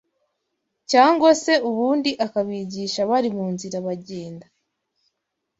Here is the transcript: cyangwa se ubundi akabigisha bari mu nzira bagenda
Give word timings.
cyangwa 0.91 1.29
se 1.43 1.53
ubundi 1.69 2.11
akabigisha 2.25 3.01
bari 3.09 3.29
mu 3.37 3.45
nzira 3.53 3.77
bagenda 3.85 4.45